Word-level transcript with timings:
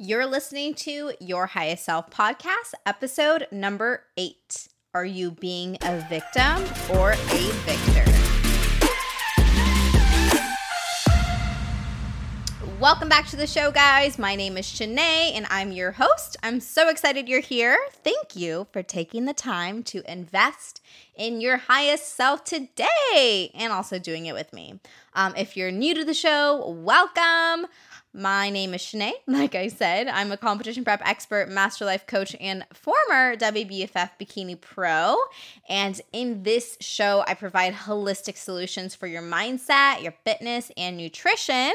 You're 0.00 0.26
listening 0.26 0.74
to 0.74 1.12
Your 1.18 1.46
Highest 1.46 1.84
Self 1.84 2.08
podcast, 2.08 2.72
episode 2.86 3.48
number 3.50 4.04
eight. 4.16 4.68
Are 4.94 5.04
you 5.04 5.32
being 5.32 5.76
a 5.82 6.06
victim 6.08 6.62
or 6.96 7.14
a 7.14 7.50
victor? 7.66 8.17
Welcome 12.80 13.08
back 13.08 13.26
to 13.30 13.36
the 13.36 13.48
show, 13.48 13.72
guys. 13.72 14.20
My 14.20 14.36
name 14.36 14.56
is 14.56 14.64
Shanae 14.64 15.32
and 15.34 15.48
I'm 15.50 15.72
your 15.72 15.90
host. 15.90 16.36
I'm 16.44 16.60
so 16.60 16.88
excited 16.88 17.28
you're 17.28 17.40
here. 17.40 17.76
Thank 18.04 18.36
you 18.36 18.68
for 18.70 18.84
taking 18.84 19.24
the 19.24 19.34
time 19.34 19.82
to 19.84 20.08
invest 20.08 20.80
in 21.16 21.40
your 21.40 21.56
highest 21.56 22.14
self 22.14 22.44
today 22.44 23.50
and 23.52 23.72
also 23.72 23.98
doing 23.98 24.26
it 24.26 24.32
with 24.32 24.52
me. 24.52 24.78
Um, 25.14 25.34
if 25.36 25.56
you're 25.56 25.72
new 25.72 25.92
to 25.92 26.04
the 26.04 26.14
show, 26.14 26.70
welcome. 26.70 27.66
My 28.14 28.48
name 28.48 28.74
is 28.74 28.80
Shanae. 28.80 29.10
Like 29.26 29.56
I 29.56 29.66
said, 29.66 30.06
I'm 30.06 30.30
a 30.30 30.36
competition 30.36 30.84
prep 30.84 31.02
expert, 31.04 31.48
master 31.48 31.84
life 31.84 32.06
coach, 32.06 32.36
and 32.40 32.64
former 32.72 33.34
WBFF 33.34 34.10
Bikini 34.20 34.58
Pro. 34.60 35.16
And 35.68 36.00
in 36.12 36.44
this 36.44 36.76
show, 36.80 37.24
I 37.26 37.34
provide 37.34 37.74
holistic 37.74 38.36
solutions 38.36 38.94
for 38.94 39.08
your 39.08 39.22
mindset, 39.22 40.00
your 40.00 40.14
fitness, 40.24 40.70
and 40.76 40.96
nutrition 40.96 41.74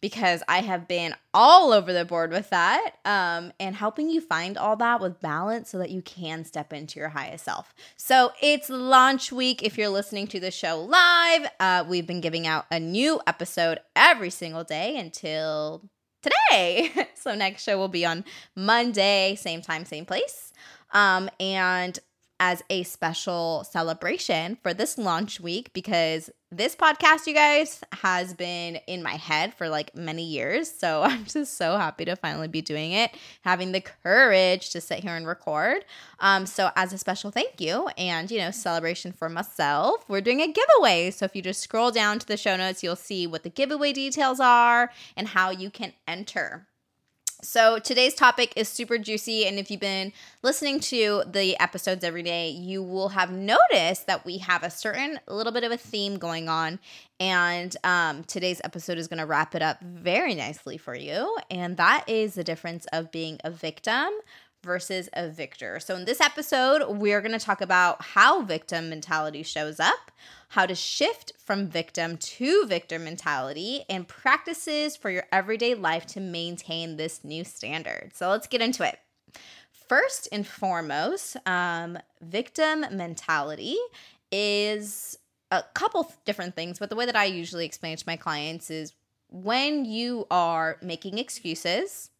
because 0.00 0.42
I 0.48 0.60
have 0.60 0.86
been 0.86 1.14
all 1.34 1.72
over 1.72 1.92
the 1.92 2.04
board 2.04 2.30
with 2.30 2.50
that 2.50 2.96
um, 3.04 3.52
and 3.58 3.74
helping 3.74 4.08
you 4.08 4.20
find 4.20 4.56
all 4.56 4.76
that 4.76 5.00
with 5.00 5.20
balance 5.20 5.70
so 5.70 5.78
that 5.78 5.90
you 5.90 6.02
can 6.02 6.44
step 6.44 6.72
into 6.72 7.00
your 7.00 7.08
highest 7.08 7.44
self. 7.44 7.74
So 7.96 8.32
it's 8.40 8.70
launch 8.70 9.32
week. 9.32 9.62
If 9.62 9.76
you're 9.76 9.88
listening 9.88 10.28
to 10.28 10.40
the 10.40 10.50
show 10.50 10.80
live, 10.80 11.48
uh, 11.58 11.84
we've 11.88 12.06
been 12.06 12.20
giving 12.20 12.46
out 12.46 12.66
a 12.70 12.78
new 12.78 13.20
episode 13.26 13.80
every 13.96 14.30
single 14.30 14.64
day 14.64 14.96
until 14.96 15.88
today. 16.22 16.92
so 17.14 17.34
next 17.34 17.62
show 17.62 17.78
will 17.78 17.88
be 17.88 18.06
on 18.06 18.24
Monday, 18.54 19.36
same 19.36 19.62
time, 19.62 19.84
same 19.84 20.04
place. 20.04 20.52
Um, 20.92 21.28
and 21.40 21.98
as 22.40 22.62
a 22.70 22.84
special 22.84 23.64
celebration 23.68 24.58
for 24.62 24.72
this 24.72 24.96
launch 24.96 25.40
week 25.40 25.72
because 25.72 26.30
this 26.50 26.74
podcast, 26.74 27.26
you 27.26 27.34
guys, 27.34 27.82
has 27.92 28.32
been 28.32 28.76
in 28.86 29.02
my 29.02 29.16
head 29.16 29.52
for 29.52 29.68
like 29.68 29.94
many 29.94 30.24
years. 30.24 30.70
So 30.70 31.02
I'm 31.06 31.24
just 31.24 31.56
so 31.56 31.76
happy 31.76 32.04
to 32.06 32.16
finally 32.16 32.48
be 32.48 32.62
doing 32.62 32.92
it, 32.92 33.10
having 33.42 33.72
the 33.72 33.80
courage 33.80 34.70
to 34.70 34.80
sit 34.80 35.00
here 35.00 35.14
and 35.14 35.26
record. 35.26 35.84
Um, 36.20 36.46
so 36.46 36.70
as 36.74 36.92
a 36.92 36.98
special 36.98 37.30
thank 37.30 37.60
you 37.60 37.88
and 37.98 38.30
you 38.30 38.38
know 38.38 38.50
celebration 38.50 39.12
for 39.12 39.28
myself, 39.28 40.04
we're 40.08 40.20
doing 40.20 40.40
a 40.40 40.52
giveaway. 40.52 41.10
So 41.10 41.24
if 41.24 41.36
you 41.36 41.42
just 41.42 41.60
scroll 41.60 41.90
down 41.90 42.18
to 42.18 42.26
the 42.26 42.36
show 42.36 42.56
notes, 42.56 42.82
you'll 42.82 42.96
see 42.96 43.26
what 43.26 43.42
the 43.42 43.50
giveaway 43.50 43.92
details 43.92 44.40
are 44.40 44.90
and 45.16 45.28
how 45.28 45.50
you 45.50 45.70
can 45.70 45.92
enter. 46.06 46.66
So 47.40 47.78
today's 47.78 48.14
topic 48.14 48.52
is 48.56 48.68
super 48.68 48.98
juicy, 48.98 49.46
and 49.46 49.60
if 49.60 49.70
you've 49.70 49.78
been 49.78 50.12
listening 50.42 50.80
to 50.80 51.22
the 51.24 51.56
episodes 51.60 52.02
every 52.02 52.24
day, 52.24 52.50
you 52.50 52.82
will 52.82 53.10
have 53.10 53.30
noticed 53.30 54.08
that 54.08 54.24
we 54.24 54.38
have 54.38 54.64
a 54.64 54.70
certain 54.70 55.20
little 55.28 55.52
bit 55.52 55.62
of 55.62 55.70
a 55.70 55.76
theme 55.76 56.18
going 56.18 56.48
on. 56.48 56.80
And 57.20 57.76
um, 57.84 58.24
today's 58.24 58.60
episode 58.64 58.98
is 58.98 59.06
going 59.06 59.20
to 59.20 59.26
wrap 59.26 59.54
it 59.54 59.62
up 59.62 59.80
very 59.80 60.34
nicely 60.34 60.78
for 60.78 60.96
you, 60.96 61.36
and 61.48 61.76
that 61.76 62.08
is 62.08 62.34
the 62.34 62.42
difference 62.42 62.86
of 62.92 63.12
being 63.12 63.38
a 63.44 63.52
victim 63.52 64.08
versus 64.62 65.08
a 65.12 65.28
victor. 65.28 65.80
So, 65.80 65.96
in 65.96 66.04
this 66.04 66.20
episode, 66.20 66.98
we're 66.98 67.20
going 67.20 67.38
to 67.38 67.44
talk 67.44 67.60
about 67.60 68.02
how 68.02 68.42
victim 68.42 68.90
mentality 68.90 69.42
shows 69.42 69.78
up, 69.80 70.10
how 70.48 70.66
to 70.66 70.74
shift 70.74 71.32
from 71.38 71.68
victim 71.68 72.16
to 72.16 72.66
victor 72.66 72.98
mentality, 72.98 73.84
and 73.88 74.08
practices 74.08 74.96
for 74.96 75.10
your 75.10 75.24
everyday 75.32 75.74
life 75.74 76.06
to 76.06 76.20
maintain 76.20 76.96
this 76.96 77.24
new 77.24 77.44
standard. 77.44 78.12
So, 78.14 78.30
let's 78.30 78.46
get 78.46 78.60
into 78.60 78.86
it. 78.86 78.98
First 79.88 80.28
and 80.32 80.46
foremost, 80.46 81.36
um, 81.46 81.98
victim 82.20 82.84
mentality 82.90 83.76
is 84.30 85.18
a 85.50 85.62
couple 85.74 86.12
different 86.26 86.54
things, 86.54 86.78
but 86.78 86.90
the 86.90 86.96
way 86.96 87.06
that 87.06 87.16
I 87.16 87.24
usually 87.24 87.64
explain 87.64 87.94
it 87.94 87.98
to 88.00 88.04
my 88.06 88.16
clients 88.16 88.70
is 88.70 88.92
when 89.30 89.84
you 89.84 90.26
are 90.30 90.78
making 90.82 91.18
excuses, 91.18 92.10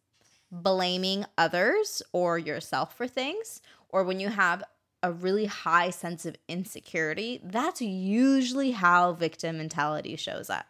blaming 0.51 1.25
others 1.37 2.01
or 2.11 2.37
yourself 2.37 2.95
for 2.95 3.07
things, 3.07 3.61
or 3.89 4.03
when 4.03 4.19
you 4.19 4.29
have 4.29 4.63
a 5.01 5.11
really 5.11 5.45
high 5.45 5.89
sense 5.89 6.25
of 6.25 6.35
insecurity, 6.47 7.39
that's 7.43 7.81
usually 7.81 8.71
how 8.71 9.13
victim 9.13 9.57
mentality 9.57 10.15
shows 10.15 10.49
up. 10.49 10.65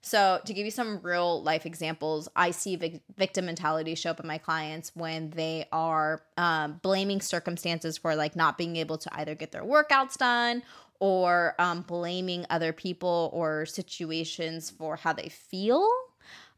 So, 0.00 0.38
to 0.44 0.52
give 0.52 0.66
you 0.66 0.70
some 0.70 1.00
real 1.02 1.42
life 1.42 1.64
examples, 1.64 2.28
I 2.36 2.50
see 2.50 2.76
vic- 2.76 3.00
victim 3.16 3.46
mentality 3.46 3.94
show 3.94 4.10
up 4.10 4.20
in 4.20 4.26
my 4.26 4.36
clients 4.36 4.92
when 4.94 5.30
they 5.30 5.66
are 5.72 6.22
um, 6.36 6.78
blaming 6.82 7.22
circumstances 7.22 7.96
for 7.96 8.14
like 8.14 8.36
not 8.36 8.58
being 8.58 8.76
able 8.76 8.98
to 8.98 9.18
either 9.18 9.34
get 9.34 9.50
their 9.50 9.62
workouts 9.62 10.18
done 10.18 10.62
or 11.00 11.54
um, 11.58 11.82
blaming 11.82 12.44
other 12.50 12.74
people 12.74 13.30
or 13.32 13.64
situations 13.64 14.68
for 14.68 14.96
how 14.96 15.14
they 15.14 15.30
feel 15.30 15.88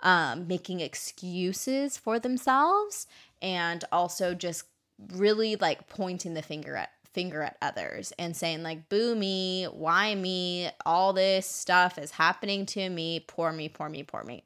um, 0.03 0.47
making 0.47 0.81
excuses 0.81 1.97
for 1.97 2.19
themselves 2.19 3.07
and 3.43 3.85
also 3.93 4.35
just 4.35 4.65
really 5.13 5.57
like 5.57 5.89
pointing 5.89 6.35
the 6.35 6.43
finger 6.43 6.77
at 6.77 6.91
finger 7.13 7.43
at 7.43 7.57
others 7.63 8.13
and 8.19 8.37
saying 8.37 8.63
like 8.63 8.91
boo 8.91 9.15
me 9.15 9.65
why 9.65 10.15
me? 10.15 10.69
All 10.85 11.15
this 11.15 11.47
stuff 11.47 11.97
is 11.97 12.11
happening 12.11 12.67
to 12.67 12.91
me. 12.91 13.25
Poor 13.27 13.53
me 13.53 13.71
poor 13.71 13.89
me 13.89 14.03
poor 14.03 14.23
me. 14.23 14.45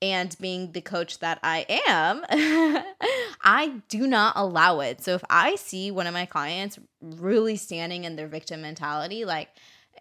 And 0.00 0.34
being 0.40 0.70
the 0.70 0.80
coach 0.80 1.18
that 1.18 1.40
i 1.42 1.66
am 1.88 2.24
i 3.42 3.82
do 3.88 4.06
not 4.06 4.34
allow 4.36 4.78
it. 4.80 5.02
So 5.02 5.14
if 5.14 5.24
i 5.28 5.56
see 5.56 5.90
one 5.90 6.06
of 6.06 6.14
my 6.14 6.26
clients 6.26 6.78
really 7.00 7.56
standing 7.56 8.04
in 8.04 8.14
their 8.14 8.28
victim 8.28 8.62
mentality 8.62 9.24
like 9.24 9.48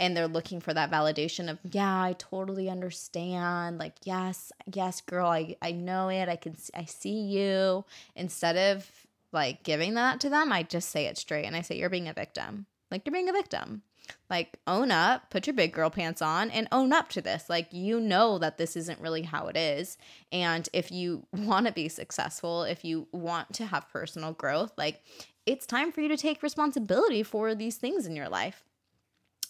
and 0.01 0.17
they're 0.17 0.27
looking 0.27 0.59
for 0.59 0.73
that 0.73 0.91
validation 0.91 1.49
of 1.49 1.59
yeah 1.71 2.01
i 2.01 2.13
totally 2.17 2.69
understand. 2.69 3.77
Like 3.77 3.95
yes 4.03 4.51
yes 4.73 4.99
girl 4.99 5.27
i, 5.27 5.55
I 5.61 5.71
know 5.71 6.09
it. 6.09 6.27
I 6.27 6.35
can 6.35 6.57
i 6.73 6.83
see 6.85 7.21
you. 7.21 7.85
Instead 8.15 8.57
of 8.57 8.89
like 9.31 9.63
giving 9.63 9.93
that 9.93 10.19
to 10.21 10.29
them 10.29 10.51
i 10.51 10.63
just 10.63 10.89
say 10.89 11.05
it 11.05 11.17
straight 11.17 11.45
and 11.45 11.55
i 11.55 11.61
say 11.61 11.77
you're 11.77 11.89
being 11.89 12.09
a 12.09 12.13
victim. 12.13 12.65
Like 12.89 13.03
you're 13.05 13.13
being 13.13 13.29
a 13.29 13.33
victim. 13.33 13.83
Like 14.29 14.57
own 14.65 14.89
up 14.89 15.29
put 15.29 15.45
your 15.45 15.53
big 15.53 15.71
girl 15.71 15.91
pants 15.91 16.21
on 16.21 16.49
and 16.49 16.67
own 16.71 16.91
up 16.91 17.09
to 17.09 17.21
this. 17.21 17.47
Like 17.47 17.67
you 17.71 17.99
know 17.99 18.39
that 18.39 18.57
this 18.57 18.75
isn't 18.75 18.99
really 18.99 19.21
how 19.21 19.47
it 19.47 19.55
is. 19.55 19.97
And 20.31 20.67
if 20.73 20.91
you 20.91 21.27
want 21.33 21.67
to 21.67 21.71
be 21.71 21.87
successful 21.87 22.63
if 22.63 22.83
you 22.83 23.07
want 23.11 23.53
to 23.53 23.67
have 23.67 23.87
personal 23.89 24.33
growth 24.33 24.73
like 24.77 25.03
it's 25.45 25.65
time 25.65 25.91
for 25.91 26.01
you 26.01 26.07
to 26.07 26.17
take 26.17 26.43
responsibility 26.43 27.23
for 27.23 27.55
these 27.55 27.77
things 27.77 28.05
in 28.05 28.15
your 28.15 28.29
life 28.29 28.63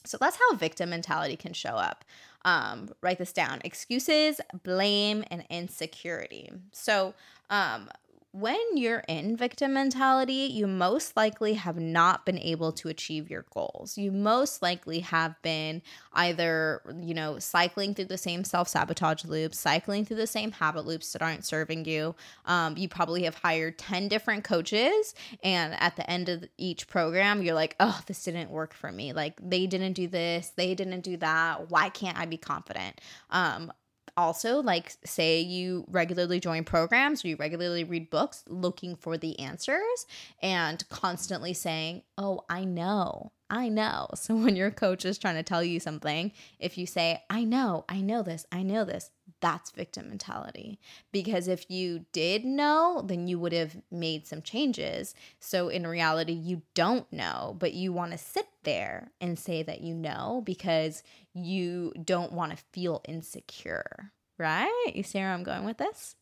so 0.03 0.17
that's 0.19 0.37
how 0.37 0.55
victim 0.55 0.89
mentality 0.89 1.35
can 1.35 1.53
show 1.53 1.71
up. 1.75 2.03
Um, 2.43 2.89
write 3.01 3.19
this 3.19 3.33
down 3.33 3.61
excuses, 3.63 4.41
blame, 4.63 5.23
and 5.29 5.45
insecurity. 5.49 6.51
So, 6.71 7.13
um, 7.49 7.89
when 8.33 8.59
you're 8.75 9.03
in 9.09 9.35
victim 9.35 9.73
mentality, 9.73 10.49
you 10.53 10.65
most 10.65 11.17
likely 11.17 11.55
have 11.55 11.77
not 11.77 12.25
been 12.25 12.37
able 12.39 12.71
to 12.71 12.87
achieve 12.87 13.29
your 13.29 13.45
goals. 13.53 13.97
You 13.97 14.09
most 14.13 14.61
likely 14.61 15.01
have 15.01 15.41
been 15.41 15.81
either, 16.13 16.81
you 17.01 17.13
know, 17.13 17.39
cycling 17.39 17.93
through 17.93 18.05
the 18.05 18.17
same 18.17 18.45
self 18.45 18.69
sabotage 18.69 19.25
loops, 19.25 19.59
cycling 19.59 20.05
through 20.05 20.15
the 20.15 20.27
same 20.27 20.53
habit 20.53 20.85
loops 20.85 21.11
that 21.11 21.21
aren't 21.21 21.43
serving 21.43 21.83
you. 21.83 22.15
Um, 22.45 22.77
you 22.77 22.87
probably 22.87 23.23
have 23.23 23.35
hired 23.35 23.77
10 23.77 24.07
different 24.07 24.45
coaches, 24.45 25.13
and 25.43 25.73
at 25.81 25.97
the 25.97 26.09
end 26.09 26.29
of 26.29 26.45
each 26.57 26.87
program, 26.87 27.41
you're 27.41 27.55
like, 27.55 27.75
oh, 27.81 27.99
this 28.07 28.23
didn't 28.23 28.49
work 28.49 28.73
for 28.73 28.93
me. 28.93 29.11
Like, 29.11 29.41
they 29.43 29.67
didn't 29.67 29.93
do 29.93 30.07
this, 30.07 30.53
they 30.55 30.73
didn't 30.73 31.01
do 31.01 31.17
that. 31.17 31.69
Why 31.69 31.89
can't 31.89 32.17
I 32.17 32.25
be 32.25 32.37
confident? 32.37 33.01
Um, 33.29 33.73
also 34.17 34.61
like 34.61 34.95
say 35.05 35.39
you 35.39 35.85
regularly 35.87 36.39
join 36.39 36.63
programs 36.63 37.23
or 37.23 37.29
you 37.29 37.35
regularly 37.35 37.83
read 37.83 38.09
books 38.09 38.43
looking 38.47 38.95
for 38.95 39.17
the 39.17 39.39
answers 39.39 40.05
and 40.41 40.87
constantly 40.89 41.53
saying 41.53 42.01
oh 42.17 42.43
i 42.49 42.63
know 42.63 43.31
i 43.51 43.69
know 43.69 44.07
so 44.15 44.35
when 44.35 44.55
your 44.55 44.71
coach 44.71 45.05
is 45.05 45.19
trying 45.19 45.35
to 45.35 45.43
tell 45.43 45.63
you 45.63 45.79
something 45.79 46.31
if 46.59 46.77
you 46.77 46.87
say 46.87 47.21
i 47.29 47.43
know 47.43 47.85
i 47.87 48.01
know 48.01 48.23
this 48.23 48.45
i 48.51 48.63
know 48.63 48.83
this 48.83 49.11
that's 49.41 49.71
victim 49.71 50.07
mentality. 50.07 50.79
Because 51.11 51.47
if 51.47 51.69
you 51.69 52.05
did 52.13 52.45
know, 52.45 53.03
then 53.05 53.27
you 53.27 53.39
would 53.39 53.53
have 53.53 53.75
made 53.91 54.25
some 54.25 54.41
changes. 54.41 55.13
So 55.39 55.67
in 55.67 55.85
reality, 55.85 56.31
you 56.31 56.61
don't 56.75 57.11
know, 57.11 57.55
but 57.59 57.73
you 57.73 57.91
want 57.91 58.11
to 58.11 58.17
sit 58.17 58.47
there 58.63 59.11
and 59.19 59.37
say 59.37 59.63
that 59.63 59.81
you 59.81 59.95
know 59.95 60.41
because 60.45 61.03
you 61.33 61.91
don't 62.03 62.31
want 62.31 62.51
to 62.51 62.63
feel 62.71 63.01
insecure, 63.07 64.11
right? 64.37 64.91
You 64.93 65.03
see 65.03 65.19
where 65.19 65.33
I'm 65.33 65.43
going 65.43 65.65
with 65.65 65.77
this? 65.77 66.15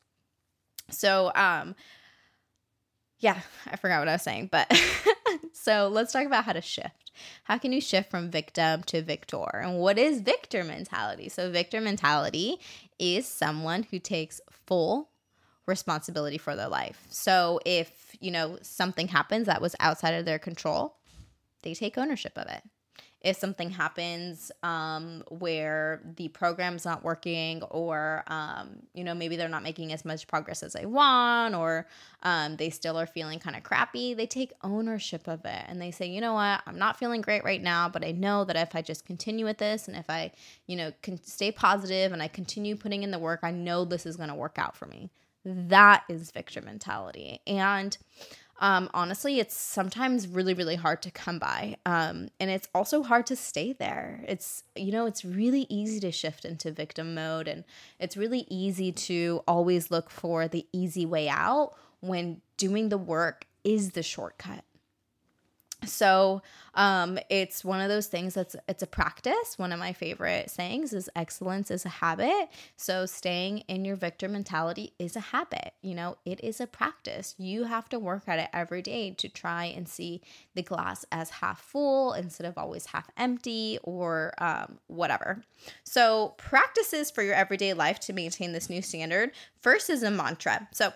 So, 0.89 1.31
um, 1.35 1.75
yeah, 3.19 3.39
I 3.67 3.75
forgot 3.75 3.99
what 3.99 4.07
I 4.07 4.13
was 4.13 4.21
saying, 4.21 4.47
but 4.51 4.67
so 5.53 5.89
let's 5.91 6.13
talk 6.13 6.25
about 6.25 6.45
how 6.45 6.53
to 6.53 6.61
shift. 6.61 7.11
How 7.43 7.57
can 7.57 7.73
you 7.73 7.81
shift 7.81 8.09
from 8.09 8.31
victim 8.31 8.83
to 8.83 9.01
victor? 9.01 9.49
And 9.53 9.79
what 9.79 9.97
is 9.97 10.21
victor 10.21 10.63
mentality? 10.63 11.29
So, 11.29 11.51
victor 11.51 11.81
mentality 11.81 12.59
is 12.97 13.27
someone 13.27 13.83
who 13.83 13.99
takes 13.99 14.39
full 14.49 15.09
responsibility 15.69 16.37
for 16.37 16.55
their 16.55 16.67
life. 16.67 17.05
So 17.09 17.59
if, 17.65 18.15
you 18.19 18.31
know, 18.31 18.57
something 18.61 19.07
happens 19.07 19.45
that 19.45 19.61
was 19.61 19.75
outside 19.79 20.15
of 20.15 20.25
their 20.25 20.39
control, 20.39 20.97
they 21.61 21.73
take 21.73 21.97
ownership 21.97 22.37
of 22.37 22.47
it 22.49 22.63
if 23.21 23.37
something 23.37 23.69
happens 23.69 24.51
um, 24.63 25.23
where 25.29 26.01
the 26.15 26.29
program's 26.29 26.85
not 26.85 27.03
working 27.03 27.61
or 27.63 28.23
um, 28.27 28.69
you 28.93 29.03
know 29.03 29.13
maybe 29.13 29.35
they're 29.35 29.49
not 29.49 29.63
making 29.63 29.91
as 29.91 30.05
much 30.05 30.27
progress 30.27 30.63
as 30.63 30.73
they 30.73 30.85
want 30.85 31.53
or 31.55 31.87
um, 32.23 32.55
they 32.57 32.69
still 32.69 32.97
are 32.97 33.07
feeling 33.07 33.39
kind 33.39 33.55
of 33.55 33.63
crappy 33.63 34.13
they 34.13 34.25
take 34.25 34.51
ownership 34.63 35.27
of 35.27 35.43
it 35.45 35.63
and 35.67 35.81
they 35.81 35.91
say 35.91 36.07
you 36.07 36.21
know 36.21 36.33
what? 36.33 36.61
I'm 36.65 36.79
not 36.79 36.97
feeling 36.97 37.21
great 37.21 37.43
right 37.43 37.61
now 37.61 37.89
but 37.89 38.05
i 38.05 38.11
know 38.11 38.45
that 38.45 38.55
if 38.55 38.75
i 38.75 38.81
just 38.81 39.05
continue 39.05 39.45
with 39.45 39.57
this 39.57 39.87
and 39.87 39.97
if 39.97 40.09
i 40.09 40.31
you 40.67 40.75
know 40.75 40.91
can 41.01 41.21
stay 41.23 41.51
positive 41.51 42.11
and 42.11 42.21
i 42.21 42.27
continue 42.27 42.75
putting 42.75 43.03
in 43.03 43.11
the 43.11 43.19
work 43.19 43.41
i 43.43 43.51
know 43.51 43.85
this 43.85 44.05
is 44.05 44.15
going 44.15 44.29
to 44.29 44.35
work 44.35 44.57
out 44.57 44.75
for 44.75 44.85
me. 44.85 45.09
That 45.45 46.03
is 46.09 46.31
victor 46.31 46.61
mentality. 46.61 47.39
And 47.47 47.97
um, 48.59 48.89
honestly, 48.93 49.39
it's 49.39 49.55
sometimes 49.55 50.27
really, 50.27 50.53
really 50.53 50.75
hard 50.75 51.01
to 51.03 51.11
come 51.11 51.39
by. 51.39 51.77
Um, 51.85 52.29
and 52.39 52.51
it's 52.51 52.67
also 52.75 53.03
hard 53.03 53.25
to 53.27 53.35
stay 53.35 53.73
there. 53.73 54.23
It's, 54.27 54.63
you 54.75 54.91
know, 54.91 55.05
it's 55.05 55.23
really 55.23 55.65
easy 55.69 55.99
to 56.01 56.11
shift 56.11 56.45
into 56.45 56.71
victim 56.71 57.15
mode 57.15 57.47
and 57.47 57.63
it's 57.99 58.17
really 58.17 58.45
easy 58.49 58.91
to 58.91 59.41
always 59.47 59.89
look 59.89 60.09
for 60.09 60.47
the 60.47 60.67
easy 60.73 61.05
way 61.05 61.29
out 61.29 61.73
when 62.01 62.41
doing 62.57 62.89
the 62.89 62.97
work 62.97 63.45
is 63.63 63.91
the 63.91 64.03
shortcut 64.03 64.63
so 65.85 66.41
um, 66.73 67.19
it's 67.29 67.63
one 67.63 67.81
of 67.81 67.89
those 67.89 68.07
things 68.07 68.33
that's 68.33 68.55
it's 68.67 68.83
a 68.83 68.87
practice. 68.87 69.57
One 69.57 69.71
of 69.71 69.79
my 69.79 69.93
favorite 69.93 70.49
sayings 70.49 70.93
is 70.93 71.09
excellence 71.15 71.71
is 71.71 71.85
a 71.85 71.89
habit. 71.89 72.49
So 72.77 73.05
staying 73.05 73.59
in 73.67 73.85
your 73.85 73.95
victor 73.95 74.27
mentality 74.27 74.93
is 74.99 75.15
a 75.15 75.19
habit 75.19 75.73
you 75.81 75.95
know 75.95 76.17
it 76.25 76.43
is 76.43 76.59
a 76.59 76.67
practice. 76.67 77.35
You 77.37 77.63
have 77.65 77.89
to 77.89 77.99
work 77.99 78.23
at 78.27 78.39
it 78.39 78.49
every 78.53 78.81
day 78.81 79.11
to 79.11 79.29
try 79.29 79.65
and 79.65 79.87
see 79.87 80.21
the 80.55 80.61
glass 80.61 81.05
as 81.11 81.29
half 81.29 81.61
full 81.61 82.13
instead 82.13 82.45
of 82.45 82.57
always 82.57 82.87
half 82.87 83.09
empty 83.17 83.79
or 83.83 84.33
um, 84.39 84.79
whatever. 84.87 85.43
So 85.83 86.33
practices 86.37 87.11
for 87.11 87.23
your 87.23 87.35
everyday 87.35 87.73
life 87.73 87.99
to 88.01 88.13
maintain 88.13 88.51
this 88.51 88.69
new 88.69 88.81
standard. 88.81 89.31
First 89.61 89.89
is 89.89 90.03
a 90.03 90.11
mantra. 90.11 90.67
So 90.71 90.93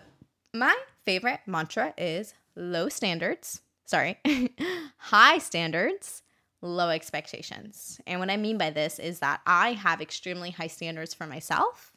my 0.54 0.76
favorite 1.04 1.42
mantra 1.46 1.94
is 1.98 2.34
low 2.56 2.90
standards 2.90 3.62
sorry, 3.94 4.18
high 4.98 5.38
standards, 5.38 6.24
low 6.64 6.90
expectations. 6.90 8.02
And 8.08 8.20
what 8.20 8.32
I 8.32 8.38
mean 8.38 8.58
by 8.58 8.72
this 8.72 8.98
is 8.98 9.20
that 9.20 9.42
I 9.46 9.74
have 9.74 10.02
extremely 10.02 10.50
high 10.50 10.66
standards 10.66 11.14
for 11.14 11.28
myself 11.28 11.92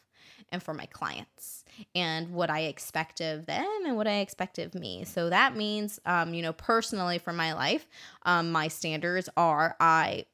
and 0.53 0.63
for 0.63 0.75
my 0.75 0.85
clients 0.85 1.65
and 1.95 2.35
what 2.35 2.51
I 2.51 2.65
expect 2.65 3.23
of 3.23 3.47
them 3.47 3.67
and 3.87 3.97
what 3.97 4.07
I 4.07 4.17
expect 4.17 4.59
of 4.59 4.75
me. 4.75 5.05
So 5.05 5.31
that 5.31 5.57
means, 5.57 5.99
um, 6.05 6.35
you 6.35 6.43
know, 6.43 6.53
personally 6.53 7.17
for 7.17 7.33
my 7.33 7.55
life, 7.55 7.87
um, 8.27 8.53
my 8.53 8.69
standards 8.69 9.31
are 9.35 9.75
I 9.81 10.27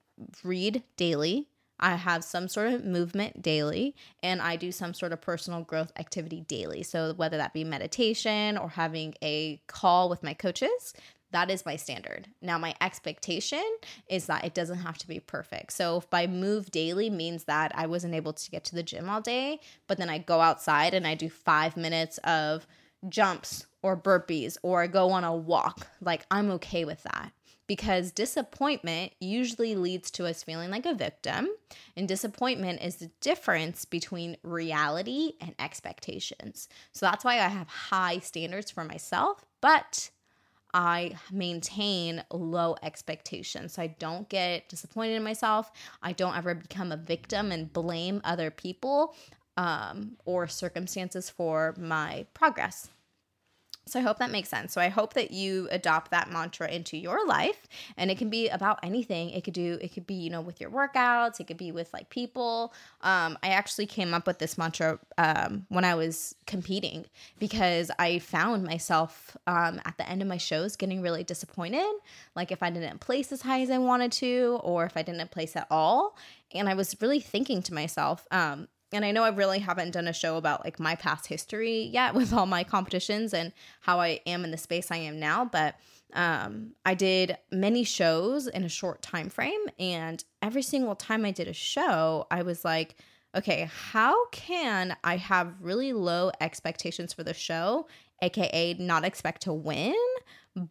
read 0.43 0.83
daily. 0.97 1.47
I 1.79 1.95
have 1.95 2.25
some 2.25 2.49
sort 2.49 2.73
of 2.73 2.85
movement 2.85 3.41
daily 3.41 3.95
and 4.21 4.43
I 4.43 4.57
do 4.57 4.73
some 4.73 4.95
sort 4.95 5.13
of 5.13 5.21
personal 5.21 5.63
growth 5.63 5.93
activity 5.97 6.41
daily. 6.41 6.83
So, 6.83 7.15
whether 7.15 7.37
that 7.37 7.53
be 7.53 7.65
meditation 7.65 8.57
or 8.57 8.69
having 8.69 9.15
a 9.23 9.61
call 9.67 10.09
with 10.09 10.23
my 10.23 10.35
coaches, 10.35 10.95
that 11.33 11.51
is 11.51 11.67
my 11.67 11.77
standard. 11.77 12.29
Now, 12.41 12.59
my 12.59 12.75
expectation 12.81 13.65
is 14.07 14.27
that 14.27 14.45
it 14.45 14.55
doesn't 14.55 14.79
have 14.79 14.99
to 14.99 15.09
be 15.09 15.21
perfect. 15.21 15.73
So, 15.73 15.99
if 15.99 16.11
by 16.11 16.27
move 16.27 16.71
daily 16.71 17.11
means 17.11 17.45
that 17.45 17.73
I 17.75 17.87
wasn't 17.87 18.15
able 18.15 18.33
to 18.33 18.51
get 18.51 18.65
to 18.65 18.75
the 18.75 18.83
gym 18.83 19.11
all 19.11 19.21
day, 19.21 19.61
but 19.87 19.99
then 19.99 20.09
I 20.09 20.19
go 20.19 20.41
outside 20.41 20.95
and 20.95 21.07
I 21.07 21.15
do 21.15 21.29
five 21.29 21.77
minutes 21.77 22.19
of 22.19 22.67
jumps 23.09 23.67
or 23.83 23.97
burpees 23.97 24.57
or 24.63 24.83
I 24.83 24.87
go 24.87 25.11
on 25.11 25.25
a 25.25 25.35
walk, 25.35 25.89
like 26.01 26.27
I'm 26.31 26.51
okay 26.53 26.85
with 26.85 27.03
that. 27.03 27.33
Because 27.67 28.13
disappointment 28.13 29.13
usually 29.19 29.75
leads 29.75 30.11
to 30.13 30.27
us 30.27 30.43
feeling 30.43 30.71
like 30.71 30.85
a 30.85 30.95
victim. 30.95 31.49
And 31.97 32.07
disappointment 32.07 32.83
is 32.83 32.97
the 32.97 33.11
difference 33.21 33.85
between 33.85 34.37
reality 34.43 35.33
and 35.41 35.55
expectations. 35.59 36.69
So 36.93 37.07
that's 37.07 37.25
why 37.25 37.35
I 37.35 37.49
have 37.49 37.69
high 37.69 38.19
standards 38.19 38.71
for 38.71 38.85
myself, 38.85 39.45
but 39.61 40.11
I 40.75 41.17
maintain 41.31 42.25
low 42.31 42.77
expectations. 42.83 43.75
So 43.75 43.83
I 43.83 43.89
don't 43.89 44.29
get 44.29 44.69
disappointed 44.69 45.15
in 45.15 45.23
myself. 45.23 45.71
I 46.03 46.13
don't 46.13 46.37
ever 46.37 46.55
become 46.55 46.93
a 46.93 46.97
victim 46.97 47.53
and 47.53 47.73
blame 47.73 48.21
other 48.25 48.51
people 48.51 49.15
um, 49.57 50.17
or 50.25 50.49
circumstances 50.49 51.29
for 51.29 51.75
my 51.79 52.27
progress. 52.35 52.89
So 53.85 53.99
I 53.99 54.03
hope 54.03 54.19
that 54.19 54.31
makes 54.31 54.49
sense. 54.49 54.73
So 54.73 54.81
I 54.81 54.89
hope 54.89 55.15
that 55.15 55.33
you 55.33 55.69
adopt 55.71 56.13
that 56.13 56.31
mantra 56.31 56.71
into 56.71 56.97
your 56.97 57.27
life 57.27 57.67
and 57.97 58.11
it 58.11 58.19
can 58.19 58.31
be 58.31 58.49
about 58.49 58.79
anything. 58.83 59.31
It 59.31 59.43
could 59.43 59.55
do 59.55 59.79
it 59.81 59.93
could 59.93 60.07
be, 60.07 60.15
you 60.15 60.31
know, 60.31 60.41
with 60.41 60.61
your 60.61 60.71
workouts, 60.71 61.41
it 61.41 61.47
could 61.49 61.57
be 61.57 61.73
with 61.73 61.93
like 61.93 62.09
people. 62.09 62.73
Um 63.01 63.37
I 63.43 63.49
actually 63.49 63.87
came 63.87 64.15
up 64.15 64.27
with 64.27 64.39
this 64.39 64.57
mantra 64.57 64.99
um 65.19 65.67
when 65.69 65.85
I 65.85 65.95
was 65.97 66.35
competing 66.47 67.07
because 67.39 67.91
I 67.99 68.21
found 68.21 68.65
myself 68.65 69.37
um 69.47 69.81
at 69.85 69.99
the 69.99 70.09
end 70.09 70.23
of 70.23 70.29
my 70.29 70.39
shows 70.39 70.77
getting 70.77 71.03
really 71.03 71.25
disappointed, 71.25 71.93
like 72.37 72.53
if 72.53 72.63
I 72.63 72.71
didn't 72.71 73.01
place 73.01 73.33
as 73.33 73.43
high 73.43 73.63
as 73.63 73.71
I 73.71 73.79
wanted 73.79 74.13
to 74.13 74.61
or 74.63 74.87
if 74.87 74.97
I 74.97 75.03
didn't 75.03 75.31
place 75.33 75.57
at 75.57 75.67
all. 75.71 76.17
And 76.55 76.69
I 76.69 76.75
was 76.75 76.97
really 77.01 77.21
thinking 77.21 77.63
to 77.63 77.75
myself, 77.75 78.27
um 78.31 78.69
and 78.93 79.05
I 79.05 79.11
know 79.11 79.25
I 79.25 79.31
really 79.31 79.59
haven't 79.59 79.93
done 79.93 80.09
a 80.09 80.13
show 80.13 80.37
about 80.37 80.65
like 80.65 80.79
my 80.79 80.95
past 80.95 81.27
history 81.27 81.83
yet 81.93 82.15
with 82.17 82.33
all 82.33 82.47
my 82.47 82.65
competitions 82.65 83.35
and 83.35 83.53
how 83.81 84.01
I 84.01 84.21
am 84.27 84.45
in 84.45 84.51
the 84.51 84.59
space 84.59 84.91
I 84.91 84.97
am 84.99 85.19
now, 85.19 85.45
but 85.45 85.77
um, 86.15 86.73
I 86.85 86.95
did 86.95 87.39
many 87.51 87.85
shows 87.85 88.47
in 88.47 88.65
a 88.65 88.69
short 88.69 89.01
time 89.03 89.31
frame, 89.31 89.65
and 89.79 90.23
every 90.43 90.63
single 90.63 90.95
time 90.95 91.25
I 91.25 91.31
did 91.31 91.49
a 91.49 91.55
show, 91.55 92.27
I 92.31 92.43
was 92.43 92.65
like, 92.65 92.97
okay, 93.35 93.71
how 93.91 94.27
can 94.29 94.95
I 95.03 95.17
have 95.17 95.55
really 95.61 95.95
low 95.95 96.31
expectations 96.41 97.15
for 97.15 97.23
the 97.23 97.33
show, 97.33 97.87
aka 98.21 98.75
not 98.75 99.05
expect 99.05 99.43
to 99.43 99.55
win, 99.55 99.97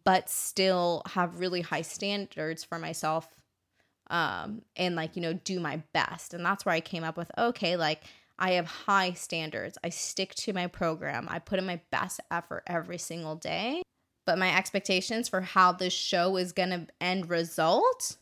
but 0.04 0.30
still 0.30 1.02
have 1.06 1.40
really 1.40 1.60
high 1.60 1.82
standards 1.82 2.62
for 2.62 2.78
myself 2.78 3.28
um, 4.12 4.60
and 4.76 4.94
like, 4.94 5.16
you 5.16 5.22
know, 5.22 5.32
do 5.32 5.58
my 5.58 5.82
best. 5.92 6.34
And 6.34 6.44
that's 6.44 6.64
where 6.64 6.74
I 6.74 6.80
came 6.80 7.02
up 7.02 7.16
with 7.16 7.30
okay, 7.36 7.76
like 7.76 8.04
I 8.38 8.52
have 8.52 8.66
high 8.66 9.14
standards. 9.14 9.78
I 9.82 9.88
stick 9.88 10.34
to 10.36 10.52
my 10.52 10.66
program. 10.66 11.26
I 11.30 11.38
put 11.38 11.58
in 11.58 11.66
my 11.66 11.80
best 11.90 12.20
effort 12.30 12.62
every 12.66 12.98
single 12.98 13.34
day. 13.34 13.82
But 14.24 14.38
my 14.38 14.54
expectations 14.56 15.28
for 15.28 15.40
how 15.40 15.72
this 15.72 15.92
show 15.92 16.36
is 16.36 16.52
going 16.52 16.70
to 16.70 16.86
end 17.00 17.28
result, 17.28 18.16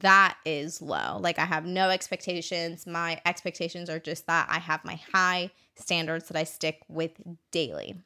that 0.00 0.36
is 0.44 0.82
low. 0.82 1.18
Like 1.18 1.38
I 1.38 1.46
have 1.46 1.64
no 1.64 1.88
expectations. 1.88 2.86
My 2.86 3.20
expectations 3.24 3.88
are 3.88 3.98
just 3.98 4.26
that 4.26 4.48
I 4.50 4.58
have 4.58 4.84
my 4.84 5.00
high 5.14 5.50
standards 5.76 6.28
that 6.28 6.36
I 6.36 6.44
stick 6.44 6.82
with 6.88 7.12
daily. 7.52 7.96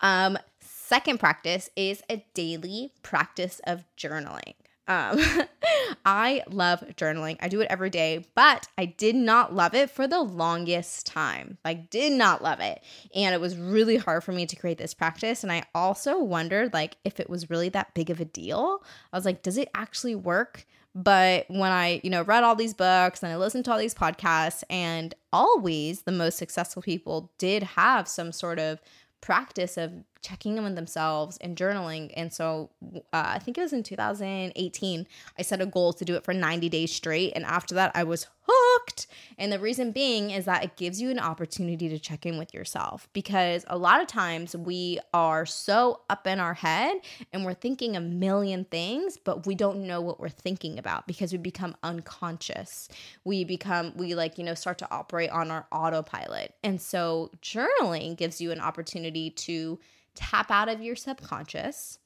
Um, 0.00 0.38
second 0.60 1.18
practice 1.18 1.68
is 1.76 2.02
a 2.08 2.24
daily 2.32 2.92
practice 3.02 3.60
of 3.66 3.84
journaling. 3.96 4.54
Um, 4.88 5.20
I 6.04 6.42
love 6.48 6.80
journaling. 6.96 7.36
I 7.40 7.48
do 7.48 7.60
it 7.60 7.68
every 7.70 7.90
day, 7.90 8.26
but 8.34 8.66
I 8.76 8.86
did 8.86 9.14
not 9.14 9.54
love 9.54 9.74
it 9.74 9.90
for 9.90 10.08
the 10.08 10.20
longest 10.20 11.06
time. 11.06 11.58
Like 11.64 11.90
did 11.90 12.12
not 12.12 12.42
love 12.42 12.60
it. 12.60 12.82
And 13.14 13.34
it 13.34 13.40
was 13.40 13.56
really 13.56 13.98
hard 13.98 14.24
for 14.24 14.32
me 14.32 14.46
to 14.46 14.56
create 14.56 14.78
this 14.78 14.94
practice 14.94 15.42
and 15.42 15.52
I 15.52 15.64
also 15.74 16.18
wondered 16.18 16.72
like 16.72 16.96
if 17.04 17.20
it 17.20 17.28
was 17.30 17.50
really 17.50 17.68
that 17.70 17.94
big 17.94 18.10
of 18.10 18.20
a 18.20 18.24
deal. 18.24 18.82
I 19.12 19.16
was 19.16 19.24
like, 19.24 19.42
does 19.42 19.58
it 19.58 19.68
actually 19.74 20.14
work? 20.14 20.66
But 20.94 21.44
when 21.48 21.70
I, 21.70 22.00
you 22.02 22.10
know, 22.10 22.22
read 22.22 22.42
all 22.42 22.56
these 22.56 22.74
books 22.74 23.22
and 23.22 23.30
I 23.30 23.36
listened 23.36 23.66
to 23.66 23.72
all 23.72 23.78
these 23.78 23.94
podcasts 23.94 24.64
and 24.70 25.14
always 25.32 26.02
the 26.02 26.12
most 26.12 26.38
successful 26.38 26.82
people 26.82 27.30
did 27.38 27.62
have 27.62 28.08
some 28.08 28.32
sort 28.32 28.58
of 28.58 28.80
practice 29.20 29.76
of 29.76 29.92
checking 30.22 30.56
in 30.56 30.64
with 30.64 30.74
themselves 30.74 31.36
and 31.38 31.56
journaling. 31.56 32.12
And 32.16 32.32
so 32.32 32.70
uh, 32.82 33.00
I 33.12 33.38
think 33.38 33.58
it 33.58 33.62
was 33.62 33.72
in 33.72 33.82
2018, 33.82 35.06
I 35.38 35.42
set 35.42 35.60
a 35.60 35.66
goal 35.66 35.92
to 35.92 36.04
do 36.04 36.14
it 36.14 36.24
for 36.24 36.34
90 36.34 36.68
days 36.68 36.92
straight. 36.92 37.32
And 37.34 37.44
after 37.44 37.74
that, 37.74 37.92
I 37.94 38.04
was 38.04 38.26
hooked. 38.48 39.06
And 39.36 39.52
the 39.52 39.58
reason 39.58 39.92
being 39.92 40.30
is 40.30 40.46
that 40.46 40.64
it 40.64 40.76
gives 40.76 41.00
you 41.00 41.10
an 41.10 41.18
opportunity 41.18 41.88
to 41.88 41.98
check 41.98 42.24
in 42.24 42.38
with 42.38 42.54
yourself 42.54 43.08
because 43.12 43.64
a 43.68 43.76
lot 43.76 44.00
of 44.00 44.06
times 44.06 44.56
we 44.56 44.98
are 45.12 45.44
so 45.44 46.00
up 46.08 46.26
in 46.26 46.40
our 46.40 46.54
head 46.54 46.96
and 47.32 47.44
we're 47.44 47.54
thinking 47.54 47.96
a 47.96 48.00
million 48.00 48.64
things, 48.64 49.16
but 49.16 49.46
we 49.46 49.54
don't 49.54 49.86
know 49.86 50.00
what 50.00 50.18
we're 50.18 50.28
thinking 50.28 50.78
about 50.78 51.06
because 51.06 51.32
we 51.32 51.38
become 51.38 51.76
unconscious. 51.82 52.88
We 53.24 53.44
become, 53.44 53.92
we 53.96 54.14
like, 54.14 54.38
you 54.38 54.44
know, 54.44 54.54
start 54.54 54.78
to 54.78 54.90
operate 54.90 55.30
on 55.30 55.50
our 55.50 55.66
autopilot. 55.70 56.54
And 56.64 56.80
so 56.80 57.30
journaling 57.42 58.16
gives 58.16 58.40
you 58.40 58.50
an 58.50 58.60
opportunity 58.60 59.30
to 59.30 59.78
tap 60.18 60.50
out 60.50 60.68
of 60.68 60.82
your 60.82 60.96
subconscious. 60.96 61.98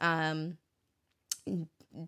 Um, 0.00 0.58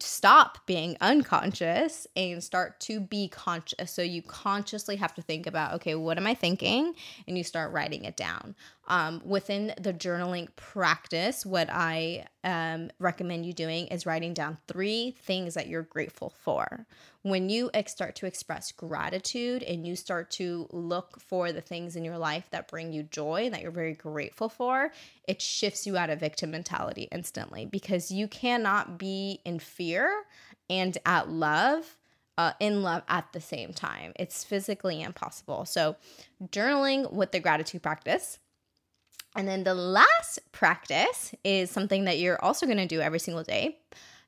stop 0.00 0.66
being 0.66 0.96
unconscious 1.00 2.06
and 2.16 2.42
start 2.42 2.80
to 2.80 3.00
be 3.00 3.28
conscious. 3.28 3.90
So 3.90 4.02
you 4.02 4.20
consciously 4.20 4.96
have 4.96 5.14
to 5.14 5.22
think 5.22 5.46
about, 5.46 5.74
okay, 5.74 5.94
what 5.94 6.18
am 6.18 6.26
I 6.26 6.34
thinking? 6.34 6.94
And 7.26 7.38
you 7.38 7.44
start 7.44 7.72
writing 7.72 8.04
it 8.04 8.16
down. 8.16 8.54
Um, 8.88 9.20
within 9.24 9.74
the 9.80 9.92
journaling 9.92 10.48
practice, 10.54 11.44
what 11.44 11.68
I 11.70 12.26
um, 12.44 12.90
recommend 13.00 13.44
you 13.44 13.52
doing 13.52 13.88
is 13.88 14.06
writing 14.06 14.32
down 14.32 14.58
three 14.68 15.16
things 15.22 15.54
that 15.54 15.66
you're 15.66 15.82
grateful 15.82 16.30
for. 16.30 16.86
When 17.22 17.48
you 17.48 17.68
ex- 17.74 17.90
start 17.90 18.14
to 18.16 18.26
express 18.26 18.70
gratitude 18.70 19.64
and 19.64 19.84
you 19.84 19.96
start 19.96 20.30
to 20.32 20.68
look 20.70 21.20
for 21.20 21.50
the 21.50 21.60
things 21.60 21.96
in 21.96 22.04
your 22.04 22.18
life 22.18 22.48
that 22.50 22.68
bring 22.68 22.92
you 22.92 23.02
joy 23.02 23.46
and 23.46 23.54
that 23.54 23.62
you're 23.62 23.72
very 23.72 23.94
grateful 23.94 24.48
for, 24.48 24.92
it 25.26 25.42
shifts 25.42 25.86
you 25.86 25.96
out 25.96 26.10
of 26.10 26.20
victim 26.20 26.52
mentality 26.52 27.08
instantly 27.10 27.66
because 27.66 28.12
you 28.12 28.28
cannot 28.28 28.98
be 28.98 29.40
in 29.44 29.58
fear 29.58 30.22
and 30.70 30.96
at 31.04 31.28
love 31.28 31.96
uh, 32.38 32.52
in 32.60 32.82
love 32.82 33.02
at 33.08 33.32
the 33.32 33.40
same 33.40 33.72
time. 33.72 34.12
It's 34.16 34.44
physically 34.44 35.02
impossible. 35.02 35.64
So, 35.64 35.96
journaling 36.44 37.12
with 37.12 37.32
the 37.32 37.40
gratitude 37.40 37.82
practice. 37.82 38.38
And 39.36 39.46
then 39.46 39.64
the 39.64 39.74
last 39.74 40.38
practice 40.52 41.34
is 41.44 41.70
something 41.70 42.06
that 42.06 42.18
you're 42.18 42.42
also 42.42 42.64
going 42.64 42.78
to 42.78 42.86
do 42.86 43.00
every 43.00 43.18
single 43.18 43.42
day. 43.42 43.78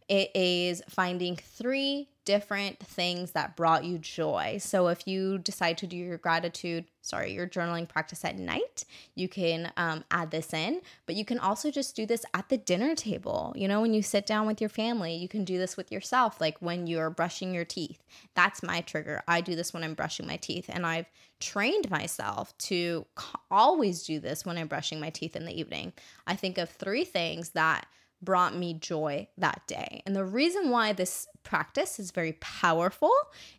It 0.08 0.30
is 0.34 0.82
finding 0.88 1.36
three 1.36 2.08
different 2.28 2.78
things 2.78 3.30
that 3.30 3.56
brought 3.56 3.84
you 3.84 3.96
joy. 3.96 4.58
So 4.60 4.88
if 4.88 5.08
you 5.08 5.38
decide 5.38 5.78
to 5.78 5.86
do 5.86 5.96
your 5.96 6.18
gratitude, 6.18 6.84
sorry, 7.00 7.32
your 7.32 7.46
journaling 7.46 7.88
practice 7.88 8.22
at 8.22 8.38
night, 8.38 8.84
you 9.14 9.28
can 9.30 9.72
um, 9.78 10.04
add 10.10 10.30
this 10.30 10.52
in. 10.52 10.82
But 11.06 11.14
you 11.14 11.24
can 11.24 11.38
also 11.38 11.70
just 11.70 11.96
do 11.96 12.04
this 12.04 12.26
at 12.34 12.50
the 12.50 12.58
dinner 12.58 12.94
table. 12.94 13.54
You 13.56 13.66
know, 13.66 13.80
when 13.80 13.94
you 13.94 14.02
sit 14.02 14.26
down 14.26 14.46
with 14.46 14.60
your 14.60 14.68
family, 14.68 15.14
you 15.14 15.26
can 15.26 15.42
do 15.42 15.56
this 15.56 15.78
with 15.78 15.90
yourself, 15.90 16.38
like 16.38 16.58
when 16.60 16.86
you're 16.86 17.08
brushing 17.08 17.54
your 17.54 17.64
teeth. 17.64 18.04
That's 18.34 18.62
my 18.62 18.82
trigger. 18.82 19.22
I 19.26 19.40
do 19.40 19.56
this 19.56 19.72
when 19.72 19.82
I'm 19.82 19.94
brushing 19.94 20.26
my 20.26 20.36
teeth, 20.36 20.66
and 20.68 20.84
I've 20.84 21.06
trained 21.40 21.88
myself 21.88 22.52
to 22.58 23.06
always 23.50 24.02
do 24.02 24.20
this 24.20 24.44
when 24.44 24.58
I'm 24.58 24.68
brushing 24.68 25.00
my 25.00 25.08
teeth 25.08 25.34
in 25.34 25.46
the 25.46 25.58
evening. 25.58 25.94
I 26.26 26.36
think 26.36 26.58
of 26.58 26.68
three 26.68 27.06
things 27.06 27.50
that 27.50 27.86
brought 28.20 28.56
me 28.56 28.74
joy 28.74 29.28
that 29.38 29.62
day. 29.66 30.02
And 30.06 30.14
the 30.14 30.24
reason 30.24 30.70
why 30.70 30.92
this 30.92 31.28
practice 31.44 31.98
is 31.98 32.10
very 32.10 32.32
powerful 32.34 33.12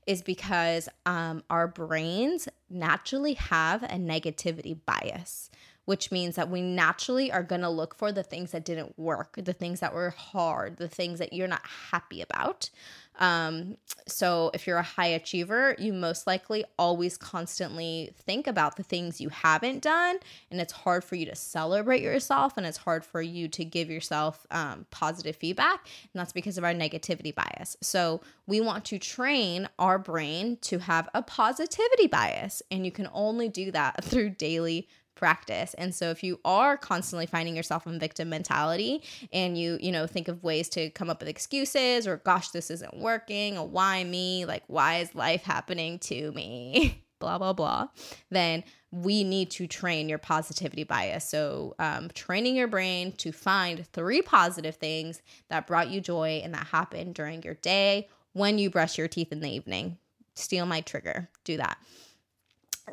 is 0.06 0.22
because 0.22 0.90
um, 1.06 1.44
our 1.50 1.68
brains 1.68 2.48
naturally 2.70 3.34
have 3.34 3.84
a 3.84 3.96
negativity 3.96 4.78
bias, 4.86 5.50
which 5.90 6.12
means 6.12 6.36
that 6.36 6.52
we 6.52 6.62
naturally 6.62 7.32
are 7.32 7.42
going 7.42 7.62
to 7.62 7.70
look 7.70 7.96
for 7.96 8.12
the 8.12 8.22
things 8.22 8.52
that 8.52 8.64
didn't 8.64 8.94
work, 9.00 9.40
the 9.44 9.54
things 9.54 9.80
that 9.80 9.92
were 9.92 10.12
hard, 10.12 10.78
the 10.78 10.88
things 10.88 11.18
that 11.18 11.34
you're 11.34 11.48
not 11.48 11.66
happy 11.90 12.22
about. 12.22 12.70
Um, 13.18 13.76
so 14.08 14.52
if 14.54 14.68
you're 14.68 14.78
a 14.78 14.84
high 14.84 15.08
achiever, 15.08 15.76
you 15.80 15.92
most 15.92 16.28
likely 16.28 16.64
always 16.78 17.18
constantly 17.18 18.12
think 18.16 18.46
about 18.46 18.76
the 18.76 18.84
things 18.84 19.20
you 19.20 19.30
haven't 19.30 19.82
done, 19.82 20.20
and 20.52 20.62
it's 20.62 20.74
hard 20.74 21.04
for 21.04 21.16
you 21.16 21.26
to 21.26 21.36
celebrate 21.36 22.04
yourself, 22.04 22.56
and 22.56 22.68
it's 22.68 22.78
hard 22.78 23.04
for 23.04 23.20
you 23.20 23.48
to 23.48 23.66
give 23.66 23.90
yourself 23.90 24.46
um, 24.52 24.86
positive 24.92 25.38
feedback, 25.38 25.88
and 26.14 26.20
that's 26.20 26.34
because 26.34 26.60
of 26.60 26.64
our 26.64 26.74
negativity 26.74 27.34
bias. 27.34 27.76
So 27.82 28.22
we 28.46 28.62
want 28.62 28.86
to 28.86 29.00
train 29.00 29.68
our 29.80 29.98
brain 29.98 30.58
to 30.62 30.78
have 30.78 31.10
a 31.16 31.24
positivity 31.24 32.06
bias, 32.06 32.62
and 32.70 32.86
you 32.86 32.92
can 32.92 33.10
only 33.12 33.50
do 33.50 33.72
that 33.72 34.04
through 34.04 34.30
daily 34.30 34.88
practice. 35.20 35.74
And 35.76 35.94
so 35.94 36.10
if 36.12 36.24
you 36.24 36.40
are 36.46 36.78
constantly 36.78 37.26
finding 37.26 37.56
yourself 37.56 37.86
in 37.86 38.00
victim 38.00 38.30
mentality 38.30 39.04
and 39.34 39.58
you, 39.58 39.78
you 39.82 39.92
know, 39.92 40.08
think 40.08 40.30
of 40.30 40.42
ways 40.42 40.70
to 40.70 40.90
come 40.92 41.10
up 41.10 41.20
with 41.20 41.28
excuses 41.28 42.08
or 42.08 42.18
gosh, 42.18 42.50
this 42.52 42.72
isn't 42.72 42.98
working, 42.98 43.58
or 43.58 43.68
why 43.68 44.04
me? 44.06 44.46
Like 44.46 44.64
why 44.68 45.00
is 45.00 45.14
life 45.14 45.44
happening 45.44 46.00
to 46.00 46.32
me? 46.32 47.04
blah 47.20 47.38
blah 47.38 47.52
blah 47.52 47.86
then 48.30 48.64
we 48.92 49.26
need 49.26 49.52
to 49.52 49.68
train 49.68 50.08
your 50.08 50.18
positivity 50.18 50.86
bias 50.86 51.28
so 51.28 51.76
um, 51.78 52.08
training 52.14 52.56
your 52.56 52.68
brain 52.70 53.12
to 53.12 53.34
find 53.34 53.86
three 53.88 54.22
positive 54.22 54.78
things 54.78 55.22
that 55.50 55.68
brought 55.68 55.90
you 55.90 56.00
joy 56.00 56.40
and 56.46 56.54
that 56.54 56.68
happened 56.68 57.14
during 57.14 57.44
your 57.44 57.56
day 57.56 58.08
when 58.32 58.58
you 58.58 58.70
brush 58.70 58.98
your 58.98 59.10
teeth 59.10 59.34
in 59.34 59.42
the 59.42 59.50
evening 59.50 59.98
steal 60.34 60.66
my 60.66 60.80
trigger 60.80 61.30
do 61.44 61.58
that 61.58 61.78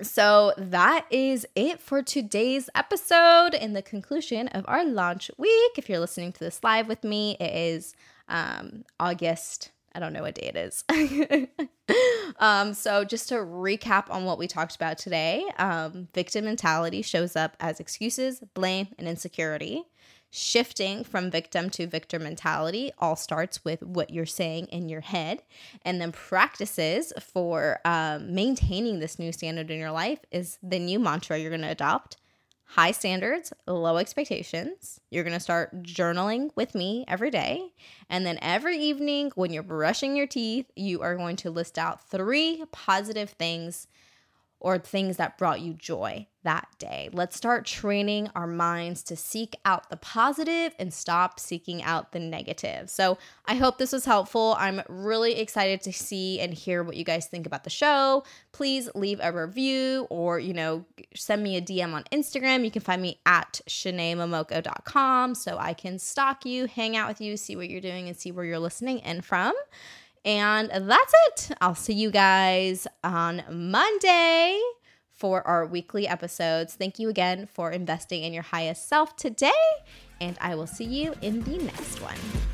so 0.02 0.52
that 0.56 1.06
is 1.10 1.46
it 1.54 1.80
for 1.80 2.02
today's 2.02 2.68
episode 2.74 3.54
and 3.54 3.74
the 3.74 3.82
conclusion 3.82 4.48
of 4.48 4.64
our 4.68 4.84
launch 4.84 5.30
week. 5.36 5.72
If 5.76 5.88
you're 5.88 5.98
listening 5.98 6.32
to 6.32 6.40
this 6.40 6.62
live 6.62 6.88
with 6.88 7.04
me, 7.04 7.36
it 7.40 7.54
is 7.54 7.94
um, 8.28 8.84
August. 9.00 9.72
I 9.94 9.98
don't 9.98 10.12
know 10.12 10.22
what 10.22 10.34
day 10.34 10.52
it 10.54 10.56
is. 10.56 10.84
um, 12.38 12.74
so, 12.74 13.04
just 13.04 13.30
to 13.30 13.36
recap 13.36 14.10
on 14.10 14.24
what 14.24 14.38
we 14.38 14.46
talked 14.46 14.76
about 14.76 14.98
today, 14.98 15.42
um, 15.58 16.08
victim 16.12 16.44
mentality 16.44 17.00
shows 17.00 17.34
up 17.34 17.56
as 17.60 17.80
excuses, 17.80 18.40
blame, 18.54 18.88
and 18.98 19.08
insecurity 19.08 19.84
shifting 20.36 21.02
from 21.02 21.30
victim 21.30 21.70
to 21.70 21.86
victor 21.86 22.18
mentality 22.18 22.92
all 22.98 23.16
starts 23.16 23.64
with 23.64 23.82
what 23.82 24.10
you're 24.10 24.26
saying 24.26 24.66
in 24.66 24.86
your 24.86 25.00
head. 25.00 25.42
And 25.80 25.98
then 25.98 26.12
practices 26.12 27.10
for 27.18 27.80
um, 27.86 28.34
maintaining 28.34 28.98
this 28.98 29.18
new 29.18 29.32
standard 29.32 29.70
in 29.70 29.78
your 29.78 29.92
life 29.92 30.18
is 30.30 30.58
the 30.62 30.78
new 30.78 30.98
mantra 30.98 31.38
you're 31.38 31.48
going 31.48 31.62
to 31.62 31.70
adopt 31.70 32.18
high 32.66 32.90
standards, 32.90 33.50
low 33.66 33.96
expectations. 33.96 35.00
You're 35.10 35.24
going 35.24 35.32
to 35.32 35.40
start 35.40 35.82
journaling 35.82 36.50
with 36.54 36.74
me 36.74 37.06
every 37.08 37.30
day. 37.30 37.72
And 38.10 38.26
then 38.26 38.38
every 38.42 38.76
evening, 38.76 39.32
when 39.36 39.54
you're 39.54 39.62
brushing 39.62 40.16
your 40.16 40.26
teeth, 40.26 40.70
you 40.76 41.00
are 41.00 41.16
going 41.16 41.36
to 41.36 41.50
list 41.50 41.78
out 41.78 42.06
three 42.10 42.62
positive 42.72 43.30
things 43.30 43.86
or 44.60 44.78
things 44.78 45.16
that 45.16 45.38
brought 45.38 45.62
you 45.62 45.72
joy 45.72 46.26
that 46.46 46.66
day. 46.78 47.10
Let's 47.12 47.36
start 47.36 47.66
training 47.66 48.30
our 48.34 48.46
minds 48.46 49.02
to 49.04 49.16
seek 49.16 49.54
out 49.66 49.90
the 49.90 49.96
positive 49.98 50.74
and 50.78 50.94
stop 50.94 51.38
seeking 51.38 51.82
out 51.82 52.12
the 52.12 52.18
negative. 52.18 52.88
So, 52.88 53.18
I 53.44 53.56
hope 53.56 53.78
this 53.78 53.92
was 53.92 54.06
helpful. 54.06 54.56
I'm 54.58 54.80
really 54.88 55.38
excited 55.38 55.82
to 55.82 55.92
see 55.92 56.40
and 56.40 56.54
hear 56.54 56.82
what 56.82 56.96
you 56.96 57.04
guys 57.04 57.26
think 57.26 57.46
about 57.46 57.64
the 57.64 57.70
show. 57.70 58.24
Please 58.52 58.88
leave 58.94 59.20
a 59.22 59.30
review 59.30 60.06
or, 60.08 60.38
you 60.38 60.54
know, 60.54 60.84
send 61.14 61.42
me 61.42 61.56
a 61.56 61.60
DM 61.60 61.92
on 61.92 62.04
Instagram. 62.12 62.64
You 62.64 62.70
can 62.70 62.82
find 62.82 63.02
me 63.02 63.20
at 63.26 63.60
shanaemomoko.com 63.68 65.34
so 65.34 65.58
I 65.58 65.74
can 65.74 65.98
stalk 65.98 66.46
you, 66.46 66.66
hang 66.66 66.96
out 66.96 67.08
with 67.08 67.20
you, 67.20 67.36
see 67.36 67.56
what 67.56 67.68
you're 67.68 67.80
doing, 67.80 68.08
and 68.08 68.16
see 68.16 68.32
where 68.32 68.44
you're 68.44 68.58
listening 68.58 69.00
in 69.00 69.20
from. 69.20 69.52
And 70.24 70.70
that's 70.70 71.14
it. 71.26 71.56
I'll 71.60 71.74
see 71.74 71.92
you 71.92 72.10
guys 72.10 72.86
on 73.04 73.44
Monday 73.50 74.60
for 75.16 75.46
our 75.46 75.66
weekly 75.66 76.06
episodes. 76.06 76.74
Thank 76.74 76.98
you 76.98 77.08
again 77.08 77.48
for 77.52 77.70
investing 77.70 78.22
in 78.22 78.32
your 78.32 78.42
highest 78.42 78.88
self 78.88 79.16
today, 79.16 79.50
and 80.20 80.36
I 80.40 80.54
will 80.54 80.66
see 80.66 80.84
you 80.84 81.14
in 81.22 81.42
the 81.42 81.58
next 81.58 82.00
one. 82.00 82.45